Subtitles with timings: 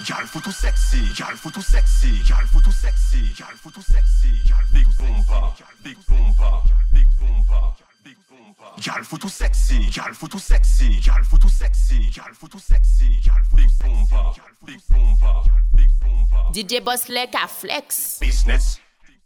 [0.00, 3.80] Y'a le photo sexy, y'a le photo sexy, y'a le photo sexy, y'a le photo
[3.80, 8.74] sexy, y'a big bomba, big bomba, big bomba, big bomba.
[8.84, 12.58] Y'a le photo sexy, y'a le photo sexy, y'a le photo sexy, y'a le photo
[12.58, 14.34] sexy, y'a le big bomba,
[14.66, 14.80] big
[15.72, 15.88] big.
[16.52, 18.18] DJ Boss Lek à flex.
[18.20, 18.80] Business,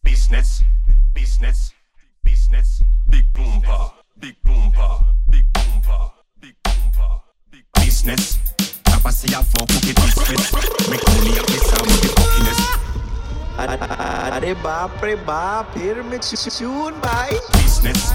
[0.05, 0.63] business,
[1.15, 1.73] business,
[2.23, 8.39] business, big bomba, big bomba, big bomba, big bomba, big business.
[9.09, 10.37] Kapase avant pou ke disfet
[10.93, 12.61] Mek money apre sa mwen de fuckiness
[14.37, 18.13] Are ba pre ba permission bay Business.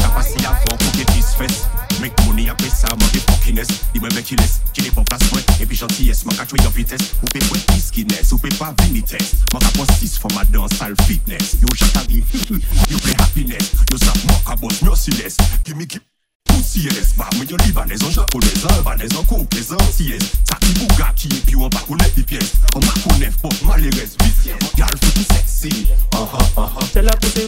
[0.00, 1.54] Kapase avant pou ke disfet
[2.02, 5.22] Mek money apre sa mwen de fuckiness Di mwen mek iles, ki ne pon plas
[5.30, 8.74] mwen Epi gentillesse, mwen ka chwe yon vites Ou pe fwe piskiness, ou pe pa
[8.82, 11.54] vinites Mwen ka pon sis fwa ma dans sal fitness.
[11.62, 13.76] Yo jatari, yo play happiness.
[13.94, 16.02] Yo sa mwen ka boss, siles Gimme give
[16.44, 20.18] Poussiès, bah, mais yo libanais, en japonais, en albanais, en complais, en siès.
[20.48, 22.52] Ça qui Bugatti, et puis on va connaître les pièces.
[22.74, 24.56] On va connaître, pop, malheureuse, vicieux.
[24.76, 25.86] Y'all faut tout sexy.
[26.12, 26.86] Uh huh, uh huh.
[26.92, 27.46] C'est la poussée,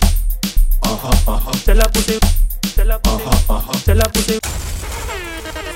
[0.84, 1.52] Uh huh, uh huh.
[1.64, 2.20] c'est la poussée,
[2.76, 3.78] c'est la poussée, huh, uh huh.
[3.84, 4.38] c'est la poussée.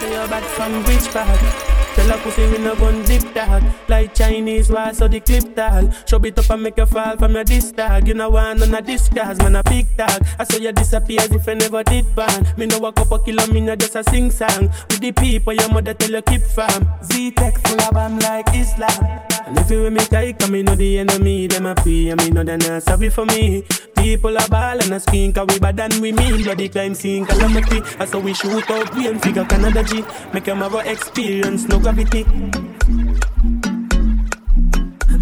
[0.00, 1.87] Say you're bad from part?
[1.98, 3.60] Tell la pussy we no gun dip tag.
[3.88, 5.92] Like Chinese why so the clip tag.
[6.06, 8.06] Show it up and make you fall from your disc tag.
[8.06, 10.24] You know want none of this cause man a big tag.
[10.38, 13.44] I saw you disappear as if I never did ban Me know a couple kilo
[13.48, 16.88] me no just a sing song With the people your mother tell you keep from
[17.02, 20.98] Z-Tech full of like Islam And if you with me tight come me know the
[20.98, 23.64] enemy Them a free and me know they not sorry for me.
[23.96, 27.26] People are ball and a skin Cause we bad than we mean Bloody crime scene.
[27.26, 30.04] Calamity That's how we shoot out we and figure Canada G.
[30.32, 32.24] Make them have a experience no gravity.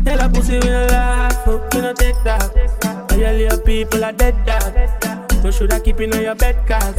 [0.05, 3.13] Tell a pussy we no laugh Fuck we no take that.
[3.13, 5.07] All your people are dead dog.
[5.43, 6.97] So should I keep in on your bed cause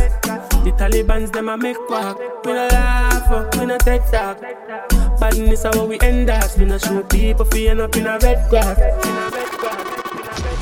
[0.63, 5.63] The Taliban's them a make quack We no laugh fuck we no take that Badness
[5.63, 8.77] how we end us We no shoot people for end up in a red grass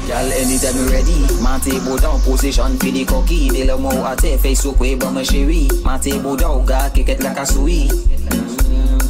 [0.07, 4.37] Y'all anytime you ready Mante boda en position fi di koki De le mou ate
[4.37, 7.89] fey sou kwe ban me chéri Mante boda ou ga keket la kasoui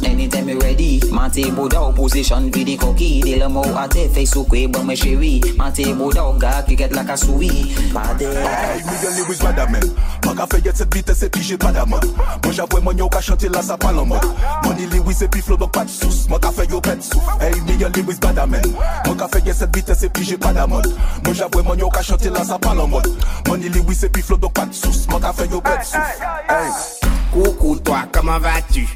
[0.06, 1.00] Anytime you ready.
[1.10, 4.84] Mante boda en position fi di koki De le mou ate fey sou kwe ban
[4.86, 9.82] me chéri Mante boda ou ga keket la kasoui Pade Hey, Miguel Lewis Badamen
[10.24, 12.06] Mwen ka fe yet set vitesse epi j'ai Badaman
[12.44, 14.22] Mwen javwe mwen yo ka chante la sa pal an mod
[14.64, 18.20] Money Lewis epi flow dok pat sous Mwen ka yo pet sou Hey, Miguel Lewis
[18.22, 18.62] Badamen
[19.06, 20.86] Mwen ka fe yet set vitesse epi j'ai Badaman
[21.24, 23.10] Mwen javwe mwen yo ka chante la sa pal an mod
[23.48, 28.08] Money Lewis epi flow dok pat sous Mwen ka yo pet sou Hey Coucou toi,
[28.12, 28.88] comment vas-tu?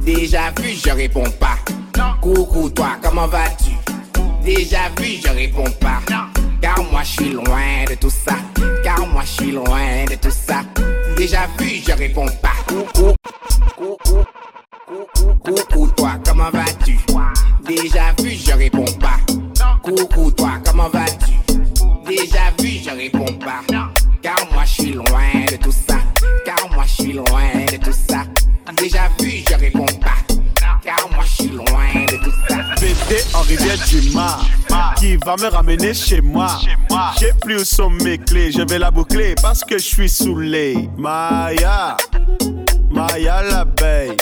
[0.00, 1.56] Déjà vu, je réponds pas.
[2.20, 3.70] Coucou toi, comment vas-tu?
[4.42, 6.00] Déjà vu, je réponds pas.
[6.60, 8.34] Car moi je suis loin de tout ça.
[8.82, 10.62] Car moi je suis loin de tout ça.
[11.16, 12.56] Déjà vu, je réponds pas.
[12.66, 13.14] Coucou,
[13.76, 14.18] coucou,
[15.44, 16.98] coucou, toi, comment vas-tu?
[17.68, 19.20] Déjà vu, je réponds pas.
[19.84, 21.34] Coucou toi, comment vas-tu?
[22.04, 23.62] Déjà vu, je réponds pas.
[24.22, 25.94] Car moi je suis loin de tout ça.
[26.86, 28.22] Moi je suis loin de tout ça.
[28.80, 30.34] Déjà vu, je réponds pas.
[30.84, 32.58] Car moi je suis loin de tout ça.
[32.78, 34.44] Pété en rivière du Mar
[34.96, 36.46] Qui va me ramener chez moi
[37.18, 40.88] J'ai plus où sont mes clés Je vais la boucler parce que je suis saoulé
[40.96, 41.96] Maya
[42.90, 44.16] Maya l'abeille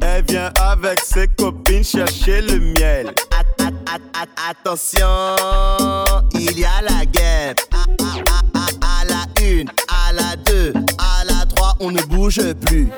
[0.00, 5.06] Elle vient avec ses copines chercher le miel At- at- at- at- Attention
[6.34, 10.72] Il y a la guerre à, à- à- à la une, à la deux,
[11.90, 12.88] ne bouge plus.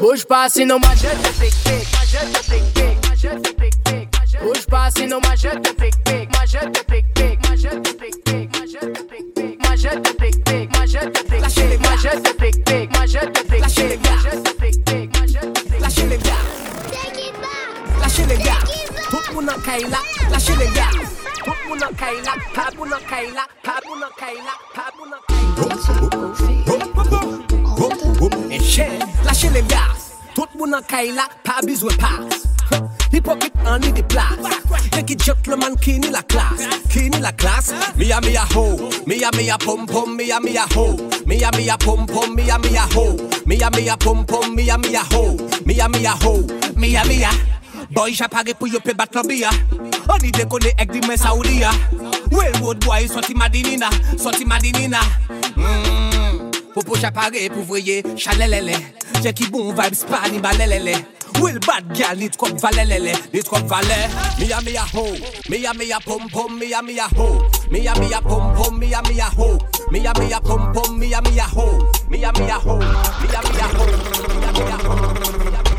[0.00, 1.20] Bouge pas sinon ma jette
[1.64, 1.80] te.
[4.42, 5.34] Bouge pas sinon ma
[39.20, 40.06] me a me a pum ho.
[40.06, 41.16] Me a me a pum ho.
[41.26, 41.76] Me a me a
[43.96, 44.50] pum ho.
[44.50, 44.76] Me a
[45.12, 46.46] ho.
[46.76, 47.26] Me a me.
[47.90, 49.50] Boy, j'apparaît pour yopé battre bia.
[50.08, 51.70] On y déconne avec des mains saoudia.
[52.30, 55.00] Well, road boy, sorti madinina, sorti madinina.
[55.56, 56.50] Mmm.
[56.72, 58.76] Popo j'apparaît pour voyer chalelele.
[59.22, 60.96] J'ai qui bon vibes pas ni balelele.
[61.40, 63.14] Will bad girl, need trop valelele.
[63.32, 64.10] Need trop valet.
[64.38, 65.04] Mia mia ho.
[65.48, 66.58] Mia mia pom pom.
[66.58, 67.42] Mia mia ho.
[67.70, 68.78] Mia mia pom pom.
[68.78, 69.58] Mia mia ho.
[69.90, 70.98] Mia mia pom pom.
[70.98, 71.90] Mia mia ho.
[72.10, 72.78] Mia mia ho.
[73.22, 73.86] Mia mia ho.
[74.38, 74.96] Mia mia ho.
[75.20, 75.69] Mia mia ho.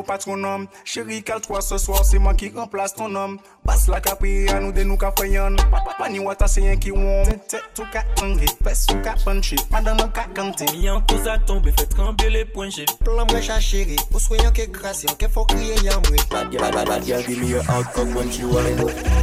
[0.00, 0.66] Gros patronome.
[0.84, 3.38] Chérie, cale toi ce soir, c'est moi qui remplace ton homme.
[3.64, 5.56] Passe la capri, à nous de nous ka fayon.
[5.98, 7.26] Pa ni wata c'est rien qui wom.
[7.48, 9.56] Tête tout ka tangue, pes ou ka punché.
[9.70, 10.64] Madame ka kante.
[10.74, 14.50] Yan tous a tombé, fait trembler les poings, j'ai Plan mwen cha chéri, ou soyons
[14.52, 16.20] que grâce, ke fò kriye yan mwen.
[16.30, 18.76] Bad girl, bad, bad girl, give me your out cock when she whine.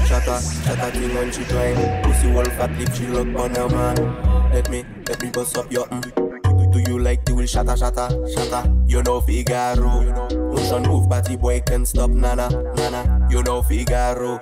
[0.07, 2.03] Shatta, shatta thing when she twine.
[2.03, 4.53] Pussy wall fat lip, she look on her man.
[4.53, 6.26] Let me, let me bust up your mm.
[6.87, 8.89] You like the will shatta, shatta, shatta?
[8.89, 10.07] You know Figaro.
[10.53, 13.27] Motion move, body boy can't stop, nana, nana.
[13.29, 14.39] You know Figaro.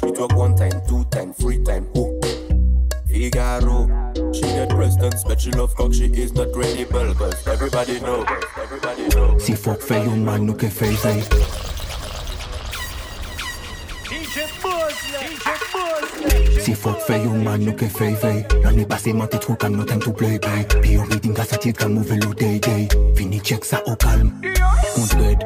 [0.00, 1.84] She talk one time, two time, three time.
[1.94, 2.18] Who?
[3.06, 4.02] Figaro.
[4.32, 7.14] She get presidents, but she love cock, she is not credible.
[7.14, 8.24] Cause everybody know,
[8.56, 9.38] everybody know.
[9.38, 10.96] Si fe yon man nou ke fey
[14.32, 14.40] Si
[16.72, 18.38] fok fe yon man nou ke fey fey.
[18.64, 20.64] Nan e base man te tro kam no time to play play.
[20.80, 23.96] Pi yon reading ka sa tit kan move lo day day Fini check sa o
[23.96, 24.32] kalm.
[24.96, 25.44] Kont red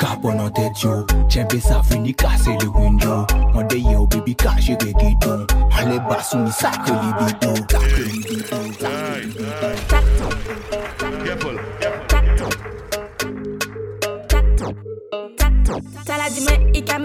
[0.00, 1.06] Kapon an tet yo.
[1.30, 3.26] Chempe sa fini kase le window.
[3.54, 5.46] Mwen de yo baby ka jere gidon.
[5.78, 10.49] Ale basou ni sakre li bidon Sakre li bidon Sakre li bidon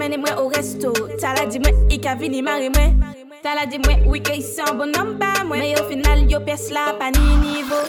[0.08, 0.92] mene mwen o resto.
[1.20, 3.02] Tala di mwen i ka vini mari mwen.
[3.42, 5.60] Tala di mwen wike oui, isi an bonan ba mwen.
[5.60, 7.86] Me yo final yo pes la pa ni nivou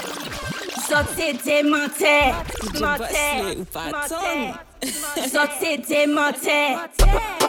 [0.88, 2.34] Zot se demante
[2.80, 3.28] Mente
[3.92, 4.54] Mente
[5.30, 6.78] Zot se demante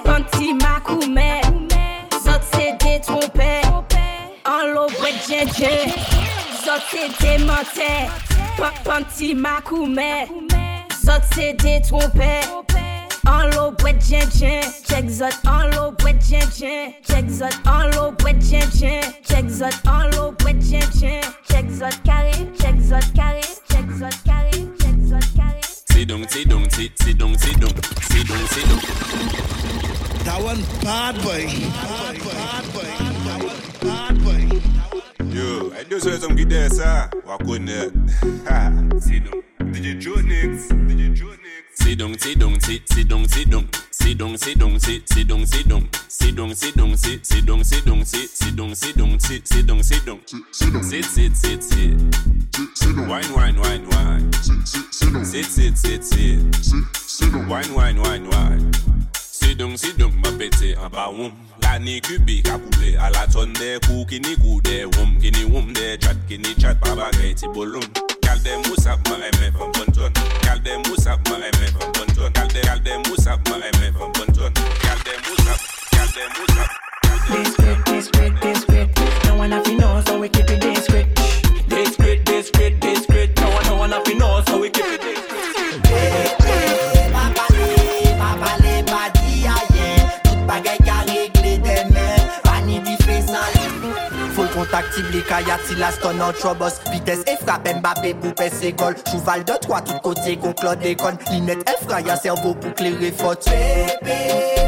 [0.05, 1.41] Panti makoume
[2.25, 3.62] Zot se detrompe
[4.44, 5.93] An lo wet jenje
[6.65, 8.11] Zot se demante
[8.85, 10.29] Panti makoume
[11.05, 12.43] Zot se detrompe
[13.28, 17.88] En l'eau boîte djen djen Check zot en l'eau boîte djen djen Check zot en
[17.92, 21.20] l'eau boîte djen djen Check zot en l'eau boîte djen djen
[21.50, 25.60] Check zot carré, check zot carré Check zot carré, check zot carré
[25.90, 27.75] Sit down, sit down, sit, sit down, sit down,
[28.10, 28.78] sit down, sit down.
[30.24, 31.46] That one bad boy.
[31.46, 32.32] Bad boy.
[32.32, 32.88] Bad boy.
[33.24, 35.34] That one bad boy.
[35.34, 37.10] Yo, I just heard some good there, sir.
[37.26, 37.90] Walk on there.
[38.46, 38.70] Ha,
[39.00, 39.42] sit down.
[39.72, 40.69] DJ Joe Nix.
[40.69, 41.47] DJ Joe Nix.
[41.80, 43.69] Sit down, sit down, sit, sit down, sit down.
[43.90, 45.88] Sit down, sit down, sit, sit down, sit down.
[46.08, 49.46] Sit down, sit down, sit, sit down, sit down, sit, sit down, sit down, sit,
[49.48, 50.20] sit down, sit down.
[50.82, 51.96] Sit, sit, sit, sit.
[53.08, 54.32] Wine, wine, wine, wine.
[54.32, 56.38] Sit, sit, sit, sit.
[57.48, 58.72] Wine, wine, wine, wine.
[59.14, 61.32] Sit down, sit down, ma pete en woum.
[61.62, 65.19] La ni kubi ka koule a la tonne de kou ki ni kou de woum.
[65.20, 67.84] Ki ni woum de chat, ki ni chat pa bagay ti bolon.
[68.22, 70.12] Kal de mousap ma eme fam bon ton.
[70.58, 72.32] Kal de mousap ma eme fam bon ton.
[72.32, 74.52] Kal de, kal de mousap ma eme fam bon ton.
[74.82, 75.60] Kal de mousap,
[75.93, 76.70] kal de mousap.
[77.31, 79.25] Discreet, discreet, discreet.
[79.26, 80.60] No one have to know, so we keep it.
[80.60, 81.14] Discreet,
[94.79, 98.47] Taktiv li kaya ti la ston an non trobos Vites e frap Mbappé pou pe
[98.58, 102.55] se gol Chouval de 3 tout kote kon klod de kon Linet e fraya servo
[102.55, 104.20] pou kleri fot Pepe,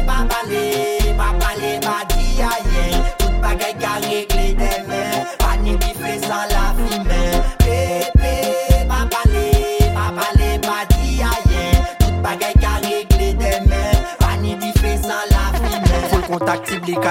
[0.09, 0.67] pa pale,
[1.15, 4.40] pa pale, pa di ayen Tout bagay ka regle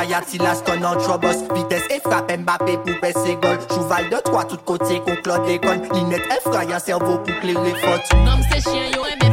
[0.00, 4.16] Kayati la stone en trobos Vitesse et frappe Mbappé pou pes se gol Chouval de
[4.24, 7.74] 3 tout kote kon klot dekon Linet e frayan servo pou kler le
[8.24, 9.28] Nom se chien yo eme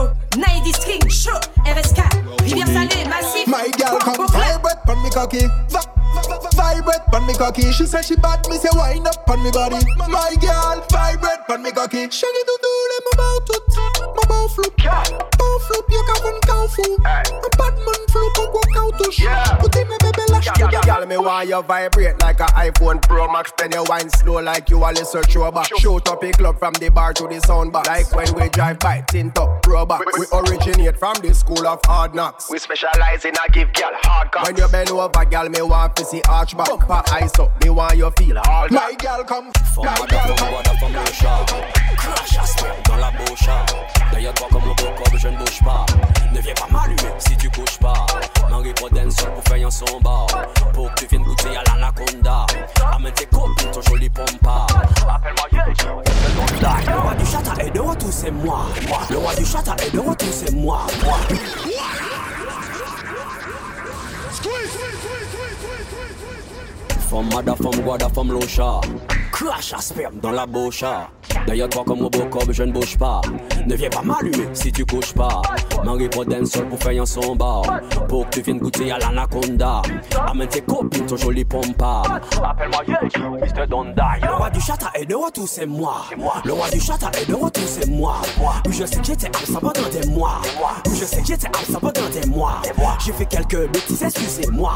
[0.00, 1.98] mixé by yo, Naidi String, show, RSK,
[2.42, 3.46] Rivière Salée, Massif.
[3.46, 5.46] My girl come vibrate pon me cocky.
[5.68, 5.80] Va-
[6.56, 7.72] Vibrate pon me cocky.
[7.72, 9.76] She said she bad, me say wind up on me body.
[10.08, 12.08] My girl, vibrate on me cocky.
[12.10, 14.29] Shaggy do do, let me bow tout.
[14.40, 14.76] My bow flip,
[15.36, 16.82] bow flip, you can run cow fu.
[17.04, 19.20] A bad man flip, go go cow touch.
[19.60, 20.80] Put in me baby lash to ya.
[20.80, 23.52] Girl, me want you vibrate like a iPhone Pro Max.
[23.58, 25.68] Then you wine slow like you a listen to back.
[25.78, 27.86] Shoot up a club from the bar to the sound box.
[27.88, 30.06] Like when we drive by, tint up, pro back.
[30.16, 32.50] We originate from the school of hard knocks.
[32.50, 34.46] We specialize in a give girl hard cock.
[34.46, 36.66] When you bend over, girl, me want to see arch back.
[36.66, 38.72] Pump eyes up, me want you feel all that.
[38.72, 40.48] My girl come, Femme my à girl femme, come.
[40.48, 41.46] voilà femme le chat
[41.98, 43.48] Crash à sperme dans la bouche
[44.34, 45.84] Toi comme un je ne bouge pas.
[46.32, 48.06] Ne viens pas m'allumer si tu couches pas.
[48.48, 50.26] Marie Poden seul pour faire son bar
[50.72, 52.46] Pour que tu viennes goûter à l'anaconda.
[52.92, 54.66] Amène tes copines, ton joli pompa.
[55.08, 55.86] Appelle-moi Yeji,
[56.86, 58.66] le roi du chata est de retour, c'est moi.
[59.10, 60.86] Le roi du chata est de retour, c'est moi
[67.10, 68.80] Femme mada, femme guada, locha
[69.32, 70.84] Crash à sperme dans la bouche
[71.44, 73.20] Derrière toi comme corps, je ne bouge pas.
[73.66, 75.42] Ne viens pas m'allumer si tu couches pas.
[75.84, 77.62] Marie Poden seul pour faire un son bar
[78.08, 79.82] Pour que tu viennes goûter à l'anaconda.
[80.28, 82.02] Amène tes copines, ton joli pompa.
[82.44, 83.66] Appelle-moi Yeji, Mr.
[83.66, 86.06] Donda Le roi du chata est de retour, c'est moi.
[86.44, 88.16] Le roi du chata est de retour, c'est moi.
[88.66, 90.40] Oui, je sais que j'étais absent pendant des mois.
[90.86, 92.60] Oui, je sais que j'étais absent pendant des mois.
[93.04, 94.74] J'ai fait quelques bêtises, excusez-moi.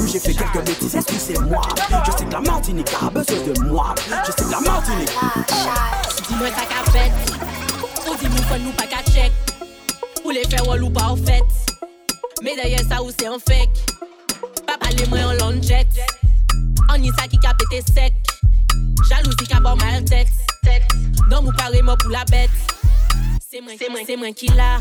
[0.00, 1.62] Oui, j'ai fait quelques bêtises, excusez-moi
[2.04, 3.94] Je sais que la Martinique a besoin de moi.
[4.26, 5.10] Je sais que la Martinique.
[6.28, 7.12] Dis-moi ça qu'a fait.
[8.10, 9.32] Ou dis-moi qu'on nous pas qu'à check.
[10.24, 11.42] Ou les faire ou pas en fait.
[12.42, 13.70] Mais derrière ça ou c'est un fake.
[14.66, 15.88] Pas parler moi en long jet.
[16.90, 18.14] On y ça qui a pété sec
[19.08, 20.28] Jalousie qui a bon mal tête.
[21.30, 22.50] Non vous parlez moi pour la bête.
[23.50, 24.80] C'est moi, c'est moi, c'est moi qui l'a.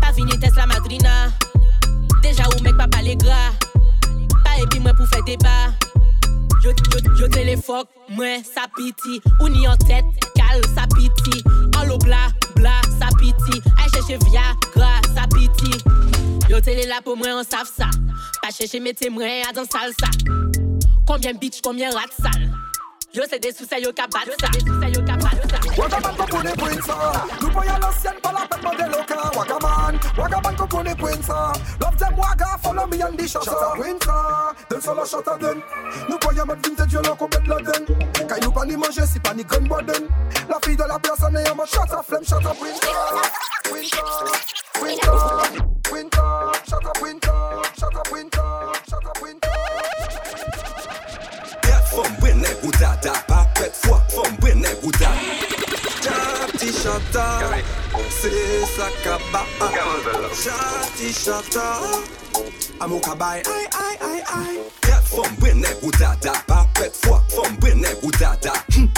[0.00, 1.30] Pas vini Tesla Madrina.
[2.22, 3.52] Déjà ou mec pas parler gras.
[4.44, 5.72] Pas puis moi pour faire débat
[6.64, 9.20] Yo, yo, yo téléphone, moi, ça piti.
[9.40, 10.04] Ou ni en tête,
[10.34, 11.44] cal, ça piti.
[11.76, 13.60] En l'eau bla, bla, ça piti.
[13.76, 15.76] Aïe, chercher Viagra, ça piti.
[16.48, 17.90] Yo télé là pour moi, on savent ça.
[18.40, 20.08] Pas chercher mes témoins à dans salsa.
[21.06, 22.50] Combien bitch, combien rat sale.
[23.12, 24.06] Yo c'est des sous yo ça.
[24.26, 25.04] Yo c'est des sous yo
[25.74, 26.04] cabat ça.
[26.04, 26.94] Wagaman kokuni prinsa
[27.40, 29.30] Lupo ya la sien pa la pet model loka.
[29.36, 34.80] Wagaman, Wagaman kokuni prinsa Love them waga, follow me and the shot Shot prinsa, den
[34.80, 35.62] solo shot a den
[36.08, 37.86] Nou ya mat vintage yo loko bet la den
[38.28, 40.08] Kay nou pa ni manje si pa ni gun boden
[40.48, 42.88] La fille de la personne et y'a shot a flemme shot a prinsa
[43.64, 44.02] Prinsa,
[44.74, 45.12] prinsa,
[45.82, 46.24] prinsa
[46.68, 47.34] Shot a prinsa,
[47.78, 48.44] shot a prinsa,
[48.88, 49.83] shot a prinsa
[51.94, 54.00] Fom bwe neg ou dada Pa pet fwa.
[54.10, 55.14] Fom bwe neg ou dada
[56.02, 57.26] Chati chata
[58.10, 58.30] Se
[58.74, 59.44] sa kaba.
[60.34, 61.66] Chati chata
[62.80, 63.42] Amo kabay.
[63.46, 64.58] Ay ay ay ay.
[64.82, 67.20] Gat fom bwe neg ou dada Pa pet fwa.
[67.30, 68.90] Fom bwe neg ou dada hmm.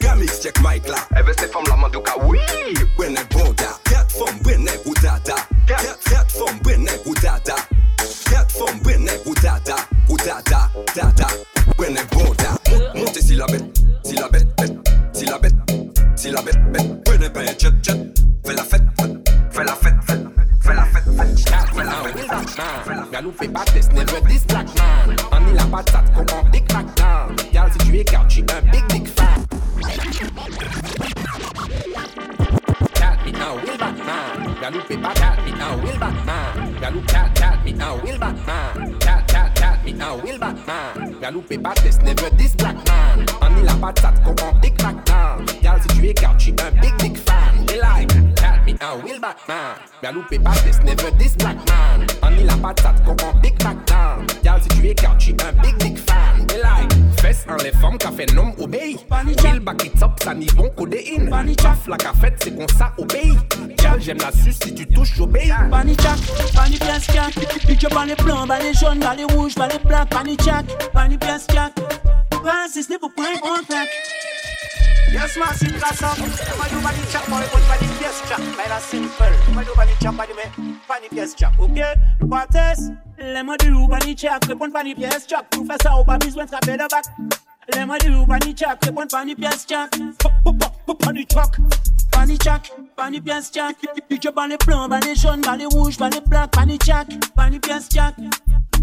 [0.00, 1.02] Gamix check mic la.
[1.20, 4.88] Ebe se bon fom la mandou ka wii Bwe neg boda Gat fom bwe neg
[4.88, 5.36] ou dada
[5.68, 7.60] Gat fom bwe neg ou dada
[8.30, 9.76] Gat fom bwe neg ou dada
[10.08, 12.50] Ou dada Dada Bwene bonda
[12.94, 13.64] Monte si la bête
[14.04, 14.72] Si la bête bête
[15.12, 15.54] Si la bête
[16.16, 17.98] Si la bête bête Bwene ben jet jet
[18.44, 18.82] Fais la fête
[19.50, 19.94] Fais la fête
[20.60, 21.04] Fais la fête
[21.74, 22.16] Fais la fête
[23.12, 25.16] Galou fait pas test, never this black man.
[25.32, 27.36] On la patate, comment big back down.
[27.52, 29.46] Gal, si tu écartes, j'suis un big big fan.
[33.32, 34.54] Now, will Batman.
[34.60, 36.74] Galou fait pas cat me now, will Batman.
[36.80, 38.95] Galou cat cat me now, will Batman.
[38.95, 38.95] Cat
[41.26, 41.56] Galou fait
[42.04, 43.26] never this black man.
[43.42, 45.44] On la patate, comment big back down.
[45.60, 47.66] Gal, si tu écartes, j'suis un big big fan.
[47.66, 49.74] They like cat me now, will Batman.
[50.30, 50.52] Fait pas
[50.84, 52.06] never this black man.
[52.22, 54.24] On la patate, comment big back down.
[54.44, 56.46] Gal, si tu écartes, j'suis un big big fan.
[56.46, 56.85] They like
[57.36, 61.28] Yes, an le fam ka fe nom obey Mil baki top sa ni bon kodein
[61.28, 63.36] la ka fet se kon sa obey
[63.76, 66.18] Gal jem la sus si tu touche obey Pani chak,
[66.54, 67.34] pani pias chak
[67.66, 71.18] Piche pan le blan, pan le jaune, pan le rouge, pan le Pani chak, pani
[71.18, 71.72] pias chak
[72.44, 73.62] Rasis ne pou pren on
[75.12, 76.18] Yes, massive up.
[76.58, 78.40] My do body chop, my put body pièce chop.
[78.56, 79.32] Mais la simple.
[79.54, 80.76] My do body chop, body me.
[80.88, 81.52] Body pièce chop.
[81.58, 81.80] Ok,
[82.20, 82.92] nous pas test.
[83.18, 85.48] Les mots du ou pani check, répondre pani pièce jack.
[85.50, 86.84] Pour faire ça, ou besoin de frapper de.
[87.74, 89.90] Les mots du ou pani check, répondre pani pièce jack.
[91.00, 91.60] Pani check.
[92.10, 93.76] Pani check, pani pièce jack.
[94.08, 96.50] Pick up les blancs, bas les jaunes, bas les rouges, bas les blancs.
[96.50, 98.14] Pani check, pani pièce jack.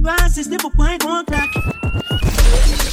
[0.02, 1.54] Pas insister pour point contact.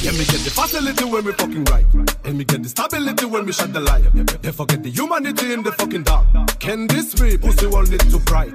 [0.01, 1.85] Yeah, me get the facility when we fucking right.
[2.25, 4.03] And me get the stability when we shut the light.
[4.41, 6.25] They forget the humanity in the fucking dark.
[6.59, 8.51] Can this be pussy all need to bright?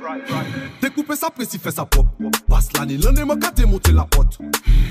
[0.80, 2.06] Découper sa précis, fait sa pop.
[2.48, 4.38] Passe l'année, l'année, m'a gâté, monter la pote.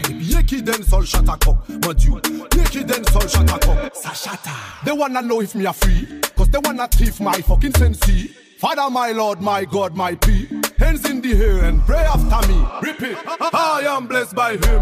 [0.10, 1.58] Et puis, qui den sol chata cock.
[1.84, 2.14] Mon dieu,
[2.56, 3.92] y'a qui den sol chata cock.
[3.94, 4.52] Sa chata.
[4.86, 6.08] They wanna know if me a free.
[6.38, 8.32] Cause they wanna thief my fucking sensi.
[8.60, 10.48] Father, my Lord, my God, my P.
[10.78, 12.66] Hands in the air and pray after me.
[12.82, 13.18] Repeat.
[13.54, 14.82] I am blessed by him.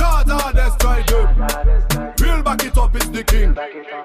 [0.00, 2.14] Out, destroy them.
[2.20, 3.56] Real back it up is the king.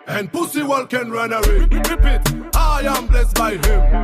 [0.08, 1.60] And pussy wall can run away.
[1.60, 2.56] Repeat.
[2.56, 4.04] I am blessed by him.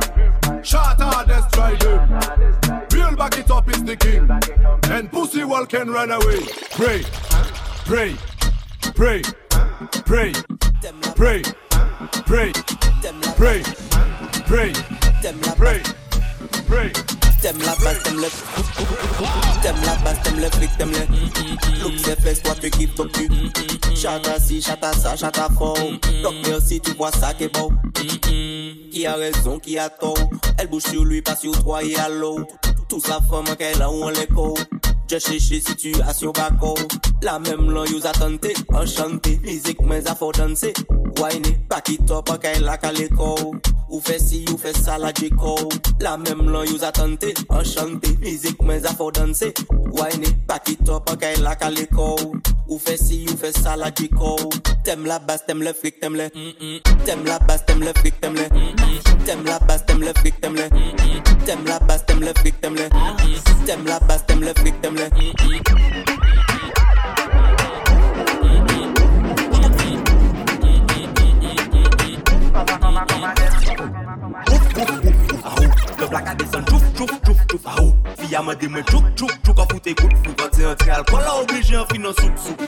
[0.74, 2.86] Out, destroy them.
[2.92, 4.28] Real back it up is the king.
[4.92, 6.40] And pussy wall can run away.
[6.72, 7.04] Pray,
[7.86, 8.16] pray,
[8.94, 9.22] pray,
[10.04, 10.32] pray,
[11.14, 11.42] pray,
[12.26, 12.52] pray,
[13.36, 13.62] pray,
[14.46, 14.72] pray,
[15.56, 15.82] pray.
[17.42, 18.28] T'aimes la basse, t'aimes le
[19.62, 23.08] T'aimes la basse, t'aimes le flic, t'aimes le Look ses fesses, toi tu kiffes ton
[23.08, 23.28] cul
[23.94, 25.76] Chata si, chata ça, chata fort
[26.22, 27.72] Donc merci, tu vois ça qui est beau.
[28.90, 30.14] Qui a raison, qui a tort.
[30.58, 32.46] Elle bouge sur lui, pas sur toi et à l'eau.
[32.88, 34.54] Tout sa femme qu'elle a ou en l'écho
[35.10, 36.74] Je cherche situation bako
[37.22, 40.72] La même langue, vous attendez Enchanté, musique, mais à faut danser
[41.18, 43.52] Whiny, back it up, qu'elle a qu'à l'écho
[43.92, 45.52] Ou fe si, ou fe sa la djeko
[46.00, 49.50] La mem lan yo zatante Enchante, mizik men za fo danse
[49.92, 52.16] Waine, baki top, akay la kaleko
[52.70, 54.38] Ou fe si, ou fe sa la djeko
[54.82, 57.04] Tem la bas, tem le frik, tem le mm -mm.
[57.04, 60.40] Tem la bas, tem le frik, tem le mm Tem la bas, tem le frik,
[60.40, 60.70] tem le
[61.44, 62.88] Tem la bas, tem le frik, tem le
[63.66, 66.51] Tem la bas, tem le frik, tem le
[76.12, 77.66] blaka desan chouf chouf chouf chouf.
[77.66, 80.90] A ou, fi yaman de men chouk chouk chouk A foute kout fout Kote antre
[80.90, 81.24] alkol.
[81.24, 82.60] A oblige an finan souk souk.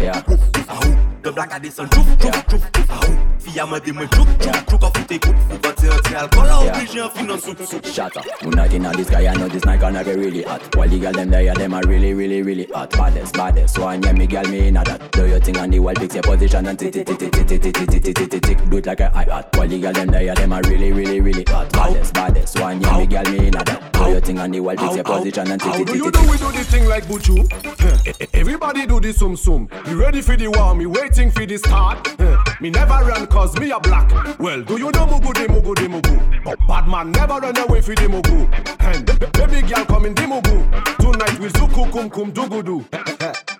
[0.00, 3.66] A ou Ah oh Le black a descend chouf chouf chouf chouf ah oh a
[3.66, 7.02] mandé moi chouk chouk chouk a foute gout fou Quand c'est entré alcool a obligé
[7.02, 8.24] en fin en soupe soupe Shut up.
[8.42, 10.60] Who not in this guy, I know this night gonna get really hot.
[10.76, 12.90] While the girl them there, them are really, really, really hot.
[12.90, 13.78] Baddest, baddest.
[13.78, 15.10] One, yeah, me girl, me in a that.
[15.12, 17.46] Do your thing on the wall, fix your position and tick, tick, tick, tick, tick,
[17.46, 18.70] tick, tick, tick, tick, tick, tick, tick.
[18.70, 19.56] Do it like a high hat.
[19.56, 21.72] While the girl them there, them are really, really, really hot.
[21.72, 22.60] Baddest, baddest.
[22.60, 23.92] One, yeah, me girl, me in a that.
[23.92, 26.02] Do your thing on the wall, fix your position and tick, How tick, do tick,
[26.04, 27.36] you tick, do we do the thing like Buju?
[27.80, 28.26] Huh.
[28.34, 29.68] Everybody do the sum sum.
[29.88, 30.74] You ready for the war?
[30.74, 30.84] Me
[31.16, 32.06] waiting for the start.
[32.18, 32.62] Hmm.
[32.62, 34.10] Me never run cause me a black.
[34.38, 36.44] Well, do you know mugu de mugu de mugu?
[36.44, 38.46] But bad man never run away for the mugu.
[38.80, 40.56] And baby girl come in the mugu.
[40.98, 42.84] Tonight we zuku kum kum dugudu.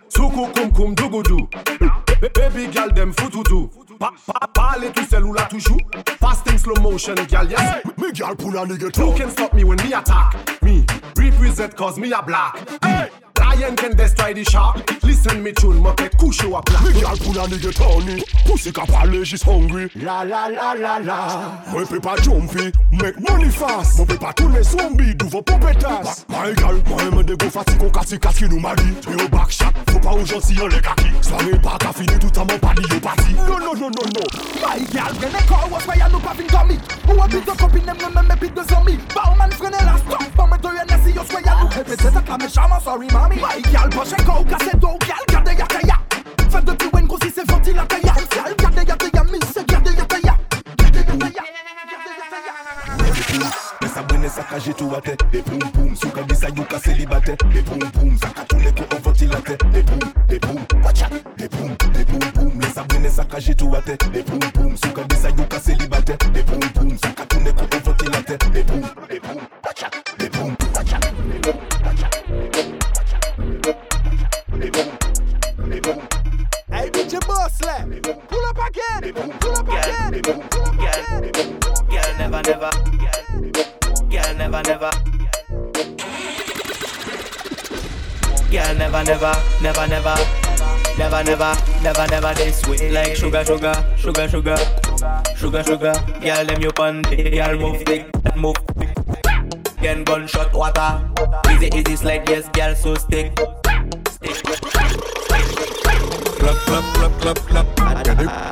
[0.08, 1.48] Suku kum kum dugudu.
[2.34, 3.70] Baby girl them fututu.
[3.98, 5.80] Pa pa parle tout seul ou là toujours.
[6.20, 7.84] Fasting slow motion, girl yes.
[7.96, 10.62] Me girl pull a nigga Who can stop me when me attack?
[10.62, 10.84] Me
[11.16, 12.56] represent cause me a black
[13.56, 14.76] lion can destroy the shark.
[15.02, 16.82] Listen me tune, ma pet kush you a black.
[16.84, 19.90] Me girl pull a nigga Tony, pussy cap pale, she's hungry.
[19.96, 21.62] La la la la la.
[21.72, 23.98] My paper jumpy, make money fast.
[23.98, 26.28] My paper tune zombie, do for puppetas.
[26.28, 28.84] My girl, my man de go fati kon kasi kasi nou mari.
[29.06, 31.10] Yo back shot, faut pas aujourd'hui on les kaki.
[31.22, 33.34] Soirée pas ka fini tout à mon padi yo parti.
[33.34, 34.22] No no no no no.
[34.60, 36.78] My girl, when I call was why I no pavin dummy.
[37.06, 38.98] Who a big up in them no me big the zombie.
[39.14, 41.68] Bauman frene la stop, bombe to your nasi yo swaya nou.
[41.76, 43.45] Represent a clame shama, sorry mommy.
[43.46, 45.94] Baïgal, pas chez Kou, cassé d'eau, gal, garde ya kaya.
[46.50, 48.02] Femme de plus wen, grossi, c'est venti la kaya.
[48.02, 50.38] Gal, garde ya kaya, miss, garde ya kaya.
[50.78, 51.32] Garde garde.
[53.94, 54.28] Sa mwene
[54.76, 58.58] tou ate poum poum yu ka selibate poum poum tou
[59.26, 65.60] leke poum, poum Wacha poum, poum poum Le sa tou ate poum poum yu ka
[65.60, 66.98] selibate poum poum
[67.96, 68.82] tou leke poum,
[69.22, 69.55] poum
[88.95, 90.15] never never Never never
[90.97, 94.57] Never never Never never this way Like sugar sugar Sugar sugar
[95.35, 98.97] Sugar sugar Girl them you pon Girl move thick Move quick
[99.79, 101.03] Again gunshot water
[101.51, 103.35] Easy easy slide yes girl so stick
[106.41, 107.67] Clap, clap, clap, clap, clap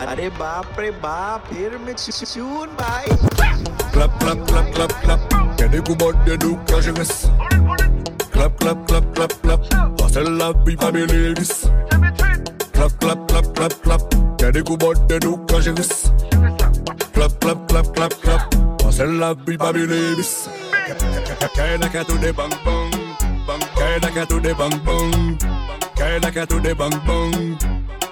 [0.09, 3.05] Are baap रे बाप फिर मैं चून भाई
[3.93, 7.11] Clap, clap, clap, clap, clap Kede kou bod de nou ka jenes
[8.34, 9.60] Clap, clap, clap, clap, clap.
[10.00, 11.70] Hustle la vie, famille ladies.
[12.72, 14.02] Clap, clap, clap, clap, clap.
[14.40, 15.72] Y'a des coups bottes de nous quand j'ai
[17.14, 18.54] Clap, clap, clap, clap, clap.
[18.84, 20.48] Hustle la vie, famille ladies.
[21.54, 22.90] Kaina ka to de bang bang.
[23.76, 25.38] Kaina ka to de bang bang.
[25.96, 27.56] Kaina ka to de bang bang.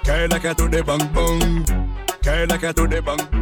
[0.04, 1.64] Kaina ka to de bang bang.
[2.22, 3.41] Kaina ka to de bang bang.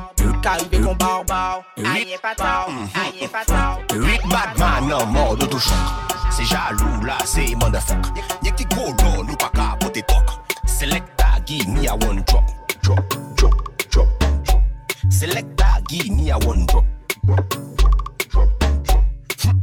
[0.41, 2.87] Karibe kon barbar, aye pataw, mhm.
[2.95, 8.09] aye pataw Rik badman nan mord otochok Se jalou la se mandafok
[8.41, 12.43] Nye ki golo nou pa ka pote tok Selekta gi ni a one drop.
[12.81, 13.57] Drop, drop,
[13.89, 14.07] drop,
[14.45, 14.61] drop.
[15.09, 16.85] Selekta gi ni a one drop.
[17.25, 17.45] Drop,
[17.77, 17.89] drop,
[18.29, 18.47] drop,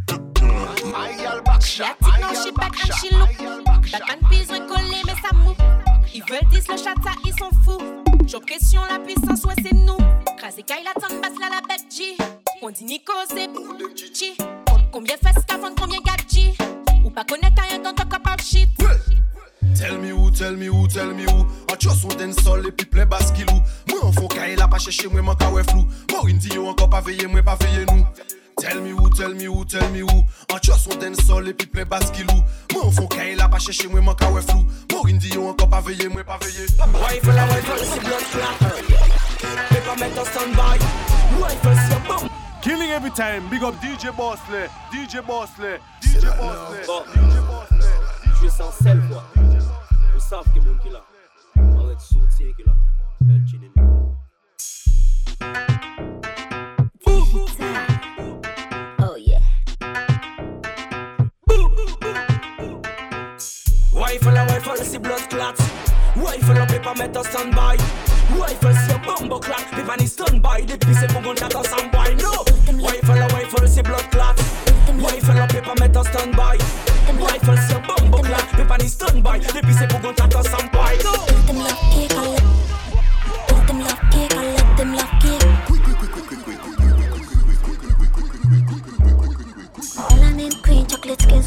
[0.06, 0.28] drop
[0.92, 5.54] Mayal bakshak, non, mayal bakshak Bakman pizwe kole me sa mou
[6.14, 9.96] I vel dis le chata, i son fou J'ai pression, la puissance, ouais, c'est nous.
[10.36, 12.14] Crasé Kyle, la tonne basse, là, la bête G.
[12.60, 13.48] On dit Nico, c'est
[14.12, 14.36] Chi.
[14.92, 16.52] Combien fesses qu'avant, combien gadji.
[17.06, 18.68] Ou pas connaître rien dans ton capable shit.
[19.74, 22.70] Tell me who, tell me who, tell me who A just ou den sol e
[22.72, 23.60] pi ple baskilou
[23.90, 26.64] Mwen fon ka e la pa chèche mwen man ka we flou Morin di yo
[26.70, 28.06] anko pa veye mwen pa veye nou
[28.60, 31.52] Tell me who, tell me who, tell me who A just ou den sol e
[31.54, 32.42] pi ple baskilou
[32.74, 35.48] Mwen fon ka e la pa chèche mwen man ka we flou Morin di yo
[35.50, 36.66] anko pa veye mwen pa veye
[37.08, 38.98] Rifle la rifle, c'est blood clot.
[39.68, 40.78] Paper metal standby.
[41.40, 42.28] Rifle, c'est un bomb.
[42.62, 47.06] Killing every time, big up DJ Bosley DJ Bosley DJ Bosley DJ
[48.24, 49.22] Je suis sans sel, là.
[51.78, 52.72] Arrête sauter qui là.
[52.74, 52.87] El
[64.76, 65.54] C'est blood clot.
[66.16, 67.76] Rifle la paper metal standby.
[68.40, 69.54] Rifle, c'est un bomb clot.
[69.70, 70.66] Paper ni standby.
[70.66, 72.14] Depuis c'est pour qu'on t'attend sans boy.
[72.16, 72.86] No.
[72.86, 75.06] Rifle la rifle, c'est blood clot.
[75.06, 76.58] Rifle la paper metal standby.
[77.20, 78.34] Rifle, c'est un bomb clot.
[78.56, 79.40] Paper ni standby.
[79.54, 80.98] Depuis c'est pour qu'on t'attend sans boy.
[81.04, 81.12] No.
[81.46, 81.87] Them love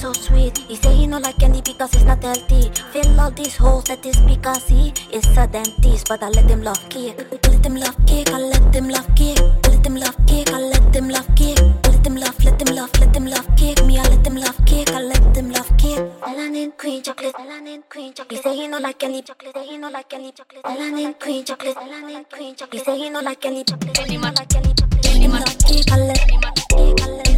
[0.01, 0.57] so sweet.
[0.67, 2.71] He say he no like candy because it's not healthy.
[2.91, 6.63] Fill all these holes that is because he is a dentist, but I let them
[6.63, 7.15] love cake.
[7.45, 9.37] Let them love cake, I let them love cake.
[9.69, 11.59] Let them love cake, I let them love cake.
[11.85, 13.85] Let them love, let them love, let them love cake.
[13.85, 15.99] Me, I let them love cake, I let them love cake.
[16.25, 18.37] Melanin queen, chocolate, melanin queen, chocolate.
[18.37, 19.57] He say he no like candy, chocolate.
[19.57, 20.65] He no like candy, chocolate.
[20.65, 22.79] Melanin queen, chocolate, melanin queen, chocolate.
[22.79, 23.97] He say he no like candy, chocolate.
[23.97, 25.05] He no like candy, chocolate.
[25.05, 27.30] Let them love cake, I let them love cake, I let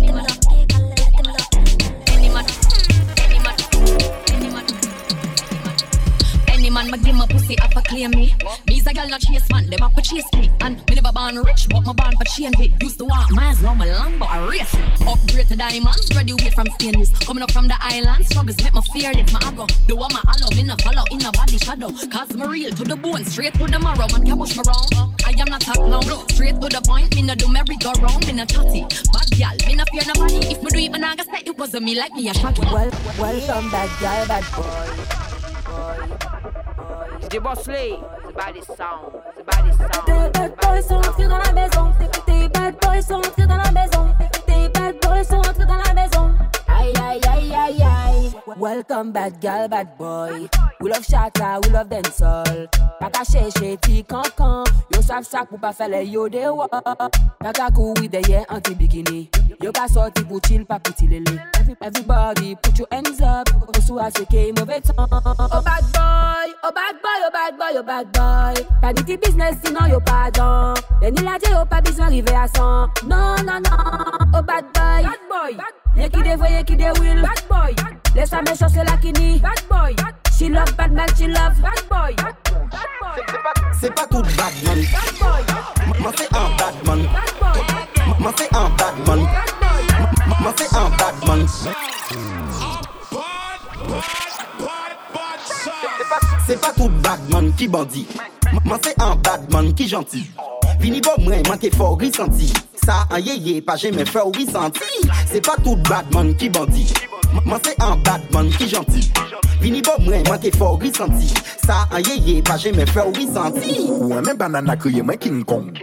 [6.83, 8.35] man, my give my pussy up a claim me.
[8.67, 10.51] Me's a girl not chase man, them up a chase me.
[10.61, 12.71] And me never born rich, but my born for change it.
[12.81, 15.07] Used to walk miles round my Lambo, I race it.
[15.07, 17.11] Upgrade to diamonds, graduate from stainless.
[17.19, 19.31] Coming up from the island, struggles make my fear it.
[19.31, 21.89] My ago, the one my hollow, me no follow in a body shadow.
[22.11, 24.07] Cause me real to the bone, straight to the marrow.
[24.11, 25.15] Man can push me wrong.
[25.25, 27.15] I am not talk now, straight to the point.
[27.15, 28.81] Me no do merry go round, me no chatty.
[29.11, 30.51] Bad gal, me no fear nobody.
[30.51, 32.61] If me do man I say it wasn't me like me a shaggy.
[32.61, 36.32] Well, welcome back, gal, bad boy.
[37.33, 38.73] DJ Bossley, c'est pas des sons,
[39.35, 40.03] c'est pas des sons.
[40.05, 41.91] Tes bad boys sont entrés dans la maison.
[42.27, 44.32] Tes bad boys sont entrés dans la maison.
[48.57, 50.47] Welcome back, gal, bad boy.
[50.79, 52.67] We love chata, we love dancehall.
[52.99, 54.63] Pas qu'à chercher, ti cancan.
[54.93, 56.67] Yo savent ça pour pas faire les yo de wa.
[56.69, 59.31] Pas qu'à courir derrière anti-bikini.
[59.59, 61.23] Yo pas sorti pour chill, pas pour lélé.
[61.81, 63.49] Everybody, put your hands up.
[63.75, 64.93] Osu a seke, mauvais temps.
[64.97, 68.65] Oh bad boy, oh bad boy, oh bad boy, oh bad boy.
[68.81, 70.75] T'as dit tes business, sinon yo pas dans.
[71.01, 72.61] Deni la dit, yo pas besoin d'arriver à 100.
[73.07, 74.31] Non, non, non.
[74.35, 75.57] Oh bad boy, bad boy.
[75.57, 77.75] Y'a Ye ki de voye, Bad boy.
[78.15, 79.95] Le sa me chose la kini Bad boy.
[80.35, 81.61] She love bad man, she love.
[81.61, 82.15] Bad boy.
[83.79, 84.79] Se pa tout bad man.
[85.99, 87.01] Ma fe an bad man.
[88.19, 89.21] Ma fe an bad man.
[90.41, 91.45] Ma fe an bad man.
[93.11, 93.99] Bad, bad,
[94.59, 94.92] bad
[96.47, 98.05] Se pa tout badman ki bandi
[98.65, 100.23] Man se an badman ki janti
[100.79, 102.49] Vini bo mwen man te for risanti
[102.83, 106.85] Sa an yeye pa jemen fè ou risanti Se pa tout badman ki bandi
[107.45, 109.07] Man se an badman ki janti
[109.61, 111.31] Vini bo mwen man te for risanti
[111.65, 115.43] Sa an yeye pa jemen fè ou risanti Ou an men banana kriye men King
[115.45, 115.73] Kong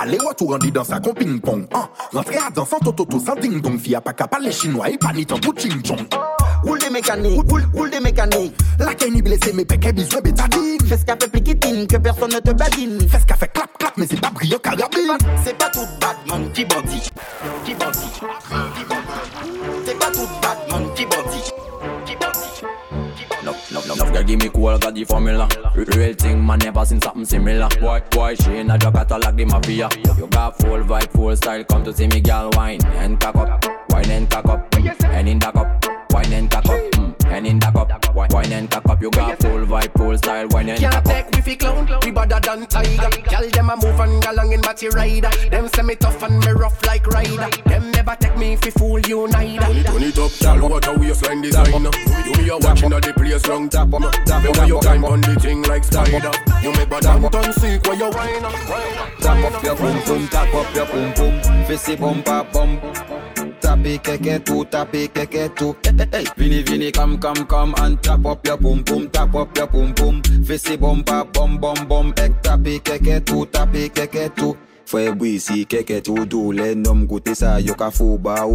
[0.00, 1.62] Allez, retour en dans sa ping-pong.
[1.62, 1.66] Hein?
[1.74, 3.80] Ah, Rentrer à dansant, toto, sans ding-dong.
[3.80, 6.06] Fia pas qu'à parler chinois et pas ni tant pour ching-chong.
[6.62, 8.54] Roule des mécaniques, roule, roule des mécaniques.
[8.78, 10.78] La Kenny blessé, mais péké besoin bétadine.
[10.86, 13.00] Fais ce qu'a fait pliquitine, que personne ne te badine.
[13.08, 15.18] Fais ce qu'a fait clap clap, mais c'est pas brillant carabine.
[15.44, 17.10] C'est pas tout Batman qui bandit,
[17.64, 19.84] qui bandit, qui bandit.
[19.84, 21.52] C'est pas tout Batman qui bandit,
[22.06, 22.38] qui bandit.
[23.70, 27.68] Love, girl give me cool, got the formula Real thing, man, never seen something similar
[27.80, 31.64] Boy, boy, she in a drop catalog, the mafia You got full vibe, full style,
[31.64, 35.38] come to see me, girl, wine and cock up Wine and cock up, and in
[35.38, 35.77] the cup
[36.10, 39.10] Wine and cock up, mm, and in the cup Wine wine and cock up, you
[39.10, 41.04] got full vibe, full style, wine and cock up.
[41.04, 43.22] Can't cock take up me clown, we better than tiger.
[43.30, 45.30] Girl, them a move and galang in body rider.
[45.50, 47.48] Them say me tough and me rough like rider.
[47.66, 49.66] Them never take me fi fool you neither.
[49.84, 51.90] Turn it up, girl, what a waistline designer.
[52.26, 55.20] You me a watching at the place long tap on Tap on you climb on
[55.20, 56.32] the thing like Spider.
[56.62, 58.52] You make bad and turn sick when you whine up.
[59.20, 61.40] Tap up your boom boom, tap up your boom boom.
[61.66, 62.42] Fessy bum pa
[63.68, 65.76] Tapé keke tout, tapé keke tout.
[65.84, 66.24] Hey, hey, hey.
[66.38, 69.92] Vini vini come come come and tap up your boom boom, tap up your boom
[69.92, 70.22] boom.
[70.42, 72.14] Fessy bum pa bum bum bum.
[72.16, 74.56] Ek tapé keke tout, tapé keke tout.
[74.88, 78.46] Fwe bwisi keke tout dou Le nom goute sa yo ka fou ba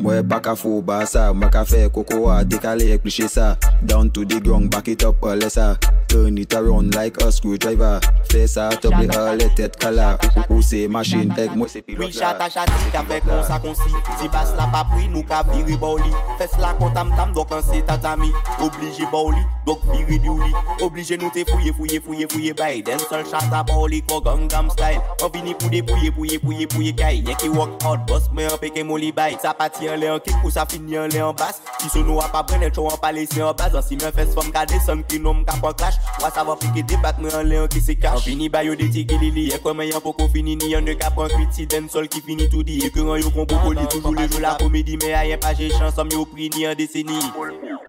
[0.00, 3.56] Mwen pa ka fo ba sa, mwen ka fe koko a, dekale ek pliche sa.
[3.84, 5.78] Down to the ground, back it up a lesa
[6.08, 8.00] Turn it around like a screwdriver.
[8.30, 10.16] Fè sa, toble a le tet kala.
[10.48, 13.58] Ou se machin ek mwen se pilot la Oui chata chati, ka fe kon sa
[13.62, 16.72] kon si Si bas la pa pri, nou ka viri ba ou li Fes la
[16.80, 20.40] kon tam tam, dok an se tatami Oblige ba ou li, dok viri di ou
[20.40, 20.52] li
[20.82, 22.80] Oblige nou te fouye fouye fouye fouye bay.
[22.82, 24.98] Den sol chata ba ou li ko gangam style.
[25.22, 27.20] An vini pou de pouye pouye pouye pouye kay.
[27.22, 29.36] Yen ki walk out, boss mwen an peke moli bay.
[29.42, 31.58] Sa pati ki an le an kik pou sa fini an le an bas.
[31.80, 33.74] Si sou nou ap apren el chou an pale se an bas.
[33.78, 35.98] An si men fes fom kade son ki nou mka pon clash.
[36.22, 38.76] Wa sa va pike debak men an le an ki se kash An fini bayo
[38.78, 41.58] de ti gili li e kome yon poko fini ni An ne ka pon kwit
[41.58, 42.78] si den sol ki fini tout di.
[42.86, 45.54] E kuran yo kon boko li toujou le jou la komedi Me a yen pa
[45.58, 47.18] jè chansom yo pri ni an deseni.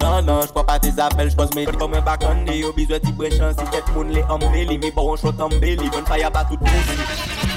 [0.02, 3.54] Nan nan jpon pa te zapel jpon se meti Kome bakande yo bizwe ti brechan
[3.58, 7.53] si tet moun le ambeli Me bon chot ambeli bon faya pa tout mousi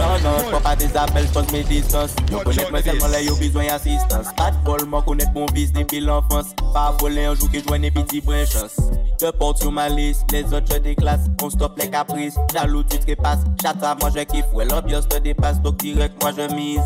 [0.00, 2.14] Non, non, je prends pas des appels, je mes distances.
[2.30, 4.28] Vous connaissez moi seulement là, besoin d'assistance.
[4.34, 6.54] Pas de vol, moi connaître mon vice depuis l'enfance.
[6.72, 8.76] Pas voler un jour qui joue une petite brinchance.
[9.18, 11.20] Te porte sur ma liste, les autres je déclasse.
[11.42, 13.40] On stoppe les caprices, jaloux tu te passes.
[13.60, 15.60] Chata, moi je kiffe, ouais, l'ambiance te dépasse.
[15.60, 16.80] Donc direct, moi je mise.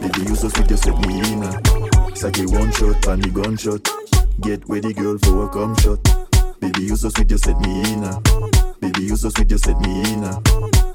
[0.00, 1.42] Baby, you so sweet, you set me in.
[2.14, 3.80] Ça qui one shot, pas ni gunshot.
[4.40, 5.98] Get ready, girl, for a come shot.
[6.60, 8.73] Baby, you so sweet, you set me in.
[8.84, 10.42] Baby, you so sweet, you set me in a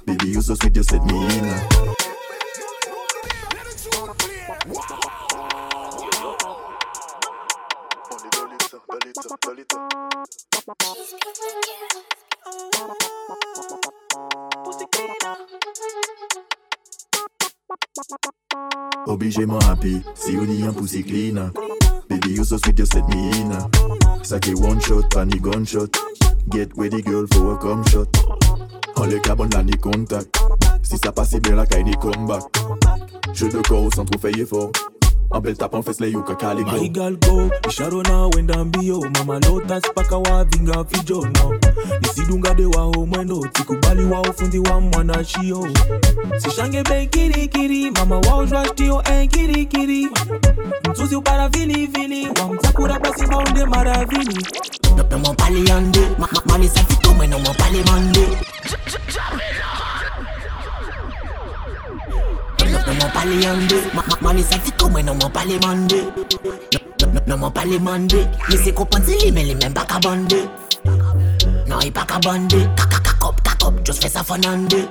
[0.06, 1.58] Baby, you so sweet, you set me in a
[19.08, 21.52] Obligé moi happy, si you need un pussy cleaner.
[22.08, 23.68] Baby, you so sweet, you set me in a
[24.24, 26.09] Sake one shot, the gunshot
[26.52, 28.08] Get the girl for a come shot.
[28.98, 30.36] On le carbone là ni contact.
[30.82, 32.44] Si ça passe bien la caille ni comeback.
[33.34, 34.72] Jeu de corps sans trop faire effort.
[35.32, 36.72] En belle tape en fesse les yuka calico.
[36.72, 38.30] My girl go, isharona
[39.18, 41.60] mama lotas paka wavinga vijono
[42.02, 45.68] nisidunga de wao mwendo tikubali wao fundi wa mwana shio
[46.38, 50.08] sishange bei kirikiri mama wao jwashtio en kirikiri
[50.92, 54.46] mzuzi upara vilivili wamtakura basi maunde maravini
[55.00, 56.02] Nop nan mwen pale yande
[56.46, 58.24] Mani sa fito mwen nan mwen pale mande
[62.72, 63.78] Nop nan mwen pale yande
[64.22, 66.00] Mani sa fito mwen nan mwen pale mande
[67.14, 70.40] Nop nan mwen pale mande Mese kopan zili men li men baka bande
[71.68, 74.84] Nan yi baka bande Kakakakop kakop Just fesa fanande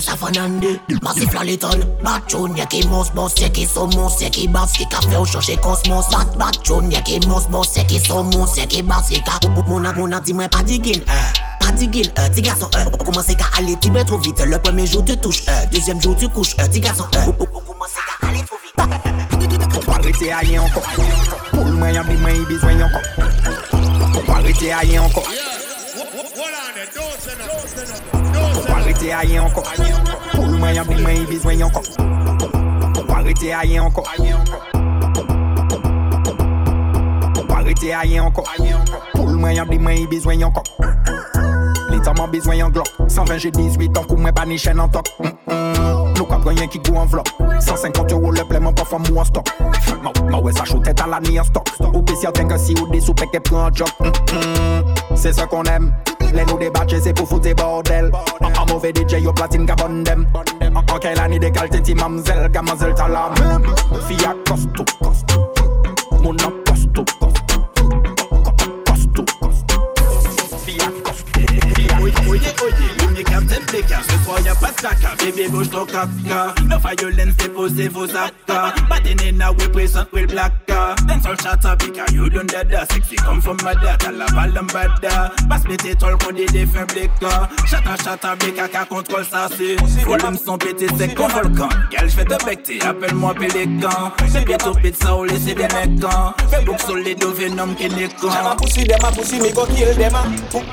[0.00, 2.22] Chacha Fernandez Massif la little Bad
[2.56, 5.58] y'a qui mousse boss Y'a qui sont mousse, y'a qui basse Qui café ou changer
[5.58, 6.08] cosmos.
[6.10, 9.18] Bad bad tune, y'a qui mousse boss Y'a qui sont mousse, y'a qui basse Y'a
[9.18, 11.12] qui Mouna mouna dis-moi pas digin hein.
[11.60, 12.30] Pas digin, hein.
[12.30, 12.86] petit garçon hein.
[13.04, 14.40] Commencez qu'à aller t'y trop vite.
[14.40, 18.56] Le premier jour tu touches Deuxième jour tu couches Petit garçon Commencez qu'à aller trop
[18.56, 19.74] vite.
[19.74, 20.82] Comparé t'es aillé encore.
[21.50, 24.12] Pour le moyen, il besoin encore.
[24.14, 25.28] Comparé t'es aillé encore.
[26.34, 26.78] Voilà, on
[28.66, 28.69] est
[29.40, 29.72] encore.
[30.32, 31.82] Pour le moyen, mais moi, il besoin encore.
[33.06, 34.04] Pas arrêter à rien encore.
[37.48, 38.52] Pas arrêter à rien encore.
[39.14, 40.64] Pour le moyen, mais moi, il besoin encore.
[41.90, 44.78] Les temps m'ont besoin en glock 120 j'ai 18 ans, coup moi pas ni chaîne
[44.78, 45.06] en toc.
[45.18, 47.24] Nous cap rien qui go en vlog
[47.58, 49.48] 150 euros le plein, mon pas femme en stock
[50.30, 52.86] Ma, ouais ça chaud tête à la ni en stock Ou spécial t'es si ou
[52.92, 53.88] des soupes qui prend un job.
[55.16, 55.92] C'est ça qu'on aime
[56.32, 58.10] Le nou debache se pou foute bordel.
[58.40, 60.26] An mouve DJ yo platin ka bon dem.
[60.60, 63.66] An ke lani de kalte ti mamzel Gamazel tala mem.
[64.06, 64.84] Fiya kostou
[66.22, 67.04] Moun ap kostou
[68.86, 69.24] Kostou
[70.64, 71.44] Fiya kostou
[72.00, 72.12] Oye,
[72.62, 72.99] oye,
[73.68, 78.04] Bleka Ce soir y'a pas de caca, bébé bouge ton caca No violence, déposez vos
[78.16, 78.34] actes.
[78.88, 83.56] Batene na we present will blacka Dancehall shatta bika, you done dada Sexy come from
[83.62, 88.68] my data, la balle bada Passe pété tol qu'on des fins bleka Chata chata bika,
[88.68, 93.34] ka contrôle ça c'est Volume son pété sec comme volcan Gal j'vais te becter, appelle-moi
[93.34, 94.12] pélécan.
[94.28, 96.00] C'est bientôt pizza ou laisser des mecs
[96.50, 99.52] Fais book solide au venom qui n'est con Them a pussy, them a pussy, me
[99.52, 100.24] go kill them a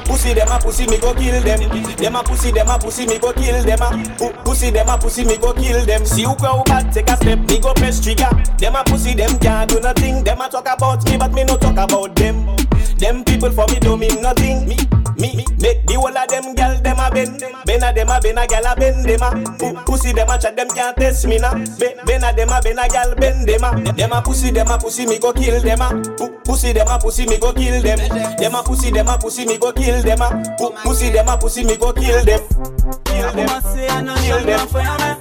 [0.05, 1.59] Pussy, them a pussy, me go kill them
[1.97, 3.91] Them a pussy, them a pussy, me go kill them ah.
[3.93, 6.05] a Pussy, them a pussy, me go kill them.
[6.05, 8.29] See you go back, take a step, me go press trigger.
[8.57, 10.23] Them a pussy, them can't do nothing.
[10.23, 12.57] Them a talk about me, but me no talk about them
[12.97, 14.67] Them people for me don't mean nothing.
[14.67, 14.77] Me,
[15.17, 15.45] me, me.
[15.59, 17.43] Make the whole of them gal, them a bend.
[17.65, 19.83] Ben a them a ben a gal a bend them a.
[19.85, 21.53] Pussy, them a chat, them can't test me na.
[21.79, 23.93] Be- Ben a them a ben a gal bend them a.
[23.93, 25.89] Them a pussy, them a pussy, me go kill them a.
[26.45, 27.99] Pussy, them a pussy, me go kill them.
[28.37, 30.43] Them a pussy, them a pussy, me go kill them a.
[30.83, 32.39] Pussy, them a pussy, me go kill them.
[33.05, 34.67] Kill them, kill them,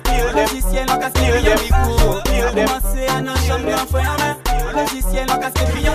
[0.05, 2.22] kill them, logiciel en casque kill bien them, micro.
[2.24, 4.37] kill them, Commencez à nos chambres en ferme.
[4.74, 5.94] Logiciel en casque bien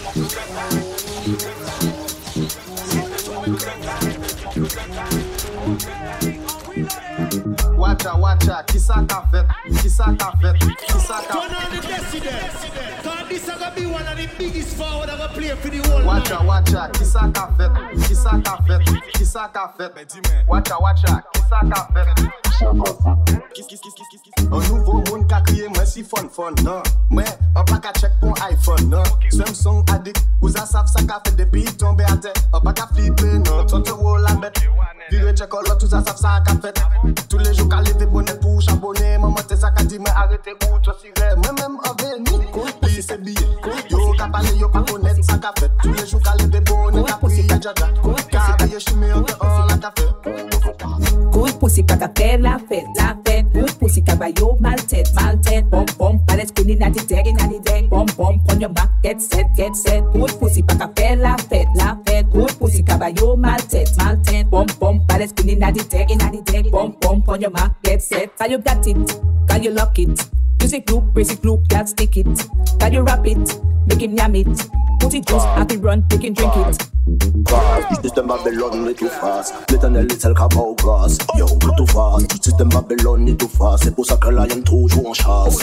[8.01, 9.45] Watcha, watcha, ki sa ka fet,
[9.79, 11.33] ki sa ka fet, ki ka fet.
[11.33, 13.03] Turn on the president.
[13.03, 15.77] cause this a gonna be one of the biggest forward I gonna play for the
[15.87, 16.65] whole Watcha, night.
[16.65, 17.69] watcha, ki sa ka fet,
[18.07, 18.81] ki sa ka fet,
[19.13, 19.93] ki ka fet.
[20.47, 22.50] Watcha, watcha, ki sa ka fet.
[24.51, 26.81] Un nouveau monde qui a crié, moi si fun fun, non.
[27.09, 27.23] Moi,
[27.55, 29.03] on pas qu'à check pour iPhone, non.
[29.31, 32.33] Samsung a dit, vous a savent ça qu'a fait des pays tomber à terre.
[32.53, 33.65] On pas qu'à flipper, non.
[33.65, 34.61] Tant de wall à mettre.
[35.09, 36.79] Virer check all tout ça savent ça qu'a fait.
[37.27, 39.17] Tous les jours, caler des bonnets pour chabonner.
[39.17, 41.35] Maman, t'es ça qu'a dit, mais arrêtez ou toi si vrai.
[41.37, 43.33] Moi même, en venu, compliqué, c'est bien.
[43.89, 45.71] Yo, qu'a parlé, yo, pas connaître ça qu'a fait.
[45.81, 48.13] Tous les jours, caler des bonnets, t'as pris, y'a déjà d'un.
[48.29, 50.07] Qu'a veillé, chimé, on est en la café.
[51.31, 53.45] Good pussy kaka la fet, la fet.
[53.53, 55.69] Good pussy caballo maltet, maltet.
[55.69, 57.89] Bum bum, balance good inna the deck, inna the deck.
[57.89, 60.03] Bum bum, on your back, get set, get set.
[60.13, 62.29] Good pussy kaka la fet, la fet.
[62.31, 64.49] Good pussy caballo maltet, maltet.
[64.49, 66.71] Bum bum, balance good inna the deck, inna the deck.
[66.71, 68.37] Bum bum, on your back get set.
[68.37, 69.19] Can you got it?
[69.47, 70.29] Can you lock it?
[70.61, 72.27] Use it glue, brace glue, can't stick it.
[72.79, 73.59] Can you wrap it?
[73.87, 74.47] Make him yam it.
[74.99, 76.87] Put it juice, have it run, make him drink it.
[77.51, 81.45] Du système Babylone est tout face L'éternel est celle qui a pas au gaz Yo,
[81.75, 85.09] tout face, du système Babylone est tout face C'est pour ça que la y'aime toujours
[85.09, 85.57] en chasse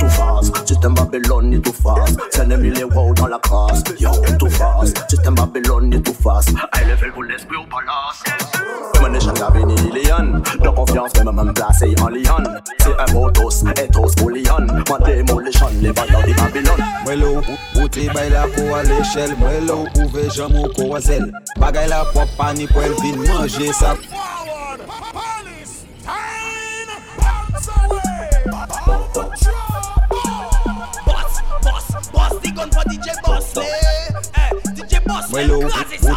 [0.00, 4.10] tout face, système Babylone est tout face C'est l'ennemi les wow dans la crasse Yo,
[4.38, 8.24] tout face, système Babylone est tout face High level pour l'esprit au palace
[9.02, 9.10] Mon
[10.64, 14.98] De confiance, même même placé en lion C'est un beau toast, ethos pour Lyon Ma
[15.06, 17.42] démolition, les batailles de Babylone Mwelo,
[17.76, 20.68] ou te bay la a l'échelle Mwelo, ouve jam ou
[21.26, 23.94] vil Bagay la pop pani pou el vin manje sa.
[25.16, 25.86] Palestine,
[27.18, 28.30] bounce away,
[28.86, 29.65] bounce away
[35.30, 35.70] Mwen lou,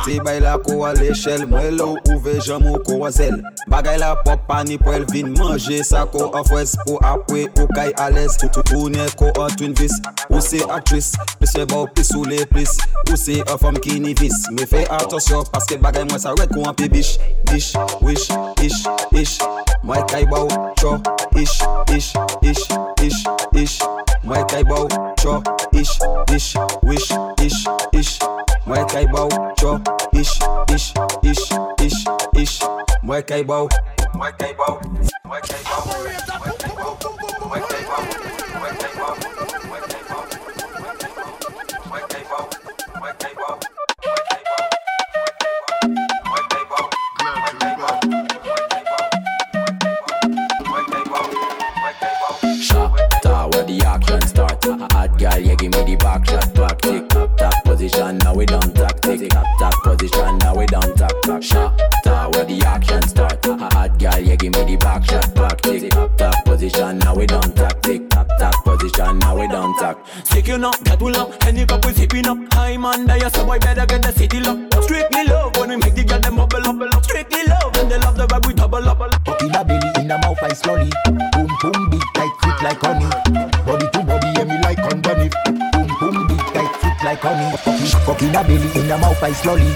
[0.06, 3.40] te bay la ko al eshel Mwen lou, ouve jam ou ko wazel
[3.72, 7.68] Bagay la pop pa ni pou el vin manje Sa ko afwes pou apwe ou
[7.76, 9.96] kay alez ales Toutoune ko a twin vis
[10.30, 12.78] Ou se aktris, Pis fe baw pis ou le plis
[13.10, 14.36] Ou se a fom ki ni vis.
[14.54, 17.18] Me fe atosyon paske bagay mwen sa red ko an pi bish.
[17.50, 17.72] Dish,
[18.06, 18.30] wish,
[18.62, 18.84] ish,
[19.18, 19.40] ish.
[19.84, 20.46] Mwen kay baw,
[20.82, 20.98] cho,
[21.40, 21.58] ish,
[21.96, 22.14] ish,
[22.44, 22.66] ish,
[23.02, 23.24] ish,
[23.64, 24.09] ish.
[24.24, 25.42] Muay Thai bow, cho,
[25.74, 26.00] ish,
[26.32, 27.12] ish, wish,
[27.42, 28.20] ish, ish.
[28.66, 29.80] Muay Thai bow, cho,
[30.14, 30.40] ish,
[30.70, 30.94] ish,
[31.24, 31.52] ish,
[31.82, 32.06] ish,
[32.36, 32.60] ish.
[33.04, 33.68] Muay Thai bow,
[34.14, 34.80] Muay Thai bow,
[35.26, 36.96] Muay Thai bow,
[37.50, 38.19] Muay Thai bow.
[55.60, 58.18] give me the back shot, back tick, tap, tap position.
[58.20, 60.38] Now we don't tack, tick, tap, tap position.
[60.40, 63.46] Now we don't tack, tack, shot, ta, where the action start.
[63.46, 67.00] Hot girl, you give me the back shot, back tick, tap, tap position.
[67.00, 69.20] Now we don't tack, tick, tap, tap position.
[69.20, 69.98] Now we don't tack.
[70.24, 72.38] Sick you know, that will up, any cup we sipping up.
[72.54, 74.84] High man, die, so boy better get the city locked.
[74.84, 77.04] Strictly love when we make the girl them bubble up.
[77.04, 79.02] Strictly love when they love the vibe we double up.
[79.02, 80.90] Up in a belly, in the mouth I slowly.
[81.06, 83.10] Boom boom, beat like quick like honey.
[83.66, 85.49] Body to body, and me like underneath
[87.10, 87.50] like honey.
[88.22, 89.74] In the belly, in the mouth, I slowly.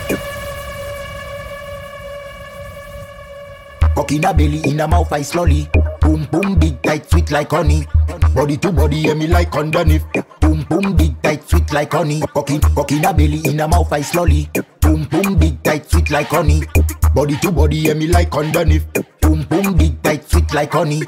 [3.96, 5.68] Cock in the belly, in the mouth, I slowly.
[6.02, 7.88] Boom boom, big tight, sweet like honey.
[8.36, 10.06] Body to body, yeah me like underneath.
[10.42, 12.22] Boom boom, big tight, sweet like honey.
[12.22, 14.50] Cock in, cock in the belly, in the mouth, I slowly.
[14.82, 16.62] Boom boom, big tight, sweet like honey.
[17.16, 18.86] Body to body, yeah me like underneath.
[19.22, 21.02] Boom boom, big tight, sweet like honey.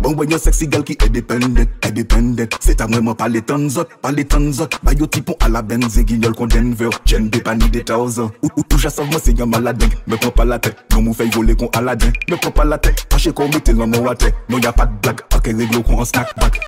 [0.00, 2.56] Bon voyons ouais, sexy girl qui est dépendante, est dépendante.
[2.60, 4.66] C'est à moi moi pas les tanzot, pas les tanzot.
[4.82, 6.88] Bah yo typon à la benze, guignol qu'on Denver.
[7.04, 8.30] J'aime des paniers des thousands.
[8.42, 9.84] Ou, ou touche à sa moi c'est un malade.
[10.06, 12.10] Me prends pas la tête, non mou fait voler qu'on aladin.
[12.30, 14.32] Me prends pas la tête, tâchez qu'on mette l'homme en raté.
[14.48, 16.58] Non y'a pas de blague, ok réglo qu'on en snack back.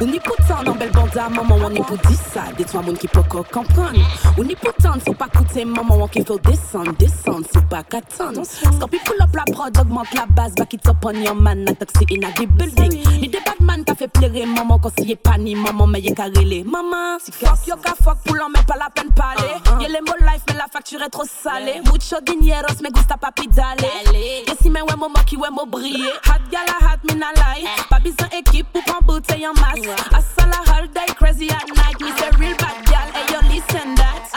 [0.00, 2.44] On est pourtant dans belle bande à maman, on est pour dire ça.
[2.56, 4.00] Des trois mounes qui peuvent comprendre.
[4.38, 8.42] On est pourtant, faut pas coûter maman, on qu'il faut descendre, descendre, faut pas qu'attendre.
[8.44, 12.21] Scorpion pull up la prod, augmente la base, back it up on your man, intoxique
[12.22, 13.20] in a building.
[13.20, 15.98] Ni de bad man ka fe plere maman kon si ye pa ni maman me
[15.98, 16.64] ye ka rele.
[16.64, 19.44] Maman, fuck yo ka fuck pou l'an men pa la peine pale.
[19.66, 19.80] Uh, uh.
[19.80, 21.80] Ye le mo life mais la facture est trop salée.
[21.82, 21.92] Yeah.
[21.92, 23.88] Mucho dineros me gusta pa pidale.
[24.12, 26.12] Ye si men we mo maki we mo brille.
[26.24, 27.64] Hot gala hot me na lie.
[27.64, 27.86] Uh-huh.
[27.90, 29.80] Pa bizan équipe pou pran boute yon mas.
[29.80, 30.18] Uh-huh.
[30.18, 32.00] Asala all day crazy at night.
[32.00, 34.31] Me say real bad gal, hey yo listen that.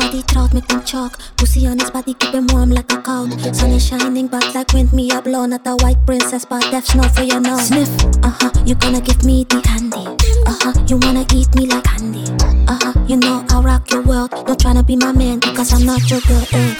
[0.00, 1.18] Too fat for the throat, make them choke.
[1.36, 3.28] Pussy on his body, keep him warm like a cow.
[3.52, 6.86] Sun is shining back like wind, me a blow, not a white princess, but death
[6.86, 7.66] snow for your nose.
[7.68, 7.88] Sniff,
[8.22, 10.04] uh huh, you gonna give me the candy.
[10.46, 12.24] Uh huh, you wanna eat me like candy.
[12.68, 14.30] Uh huh, you know I'll rock your world.
[14.30, 16.44] Don't tryna be my man because I'm not your girl.
[16.52, 16.74] Eh.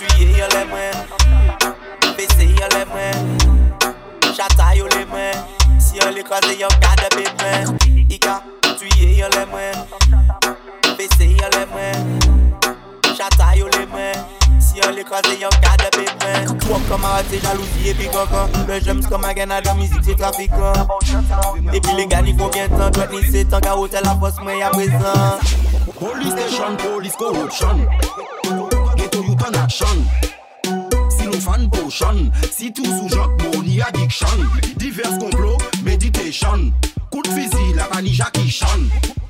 [0.00, 0.94] Tuye yo le mwen
[2.16, 3.38] Bese yo le mwen
[4.34, 5.34] Chata yo le mwen
[5.78, 8.42] Si yo le kwaze yo gade be mwen Ika
[8.78, 9.76] tuye yo le mwen
[15.00, 16.54] l'écraser, y'en garde le pépin.
[16.66, 18.36] Pour camarade, c'est jalousie et puis coco.
[18.68, 20.72] Le j'aime comme un gain de musique, c'est trafiquant.
[21.72, 24.14] Et puis les gars, ils font bien tant, toi, ni c'est tant qu'à hôtel, la
[24.16, 25.38] force, mais y'a présent.
[25.98, 27.88] Police station, police corruption.
[28.96, 29.86] Ghetto youth en action.
[31.08, 34.26] Si nous fan potion, si tout sous joc, money addiction.
[34.76, 36.72] Divers complots, meditation.
[37.10, 38.68] Coup de fusil, la vanille qui chante.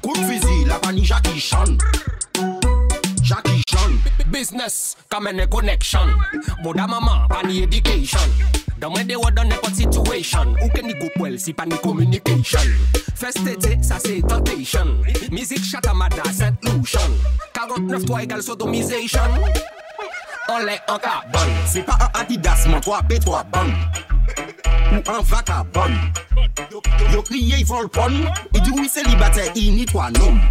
[0.03, 1.81] Coup de fusil, la vanille qui chante.
[3.31, 4.03] Jackie John
[4.33, 6.19] Business, kamene connection.
[6.65, 8.29] Boda mama, pani education.
[8.81, 10.57] Dame de wad ane pot situation.
[10.59, 12.67] Ou ke ni gopwel si pani communication?
[13.15, 14.99] Festete, sa se temptation.
[15.31, 16.59] Mizik chatamada, St.
[16.65, 17.13] Lucian
[17.55, 19.39] 49 3 egal sodomization
[20.51, 23.71] An lè an ka bon Se pa an adidas man 3P3 bon
[24.91, 25.95] Ou an vaka bon
[27.15, 30.43] Yo kriye yon volpon I di ou yi selibate, yi ni 3 nom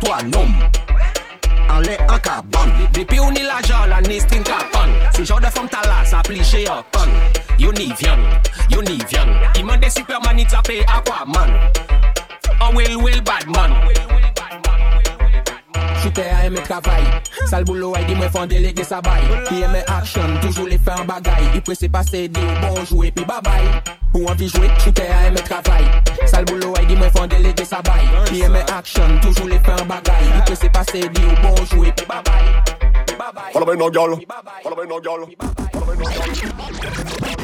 [0.00, 0.56] 3 nom
[1.68, 4.92] non En l'air en carbone Depuis on est l'argent, la n'est string carbone.
[5.16, 7.08] Ce genre de femme t'as là, ça plie chez un con.
[7.58, 8.18] You n'y viens,
[8.70, 9.26] you n'y viens.
[9.56, 11.50] Il m'a des Superman, il tape Aquaman.
[12.74, 13.46] Will, will, bad
[16.08, 17.04] Site a eme travay
[17.50, 20.94] Sal boulou ay di mwen fon delege sa bay Pi eme aksyon, toujou le fe
[20.96, 23.66] an bagay I prese pase de ou bonjou epi babay
[24.14, 25.84] Ou anvi jwe, site a eme travay
[26.24, 29.74] Sal boulou ay di mwen fon delege sa bay Pi eme aksyon, toujou le fe
[29.76, 32.48] an bagay I prese pase de ou bonjou epi babay
[33.52, 34.16] Fala bay nan gyal
[34.64, 37.37] Fala bay nan gyal Fala bay nan gyal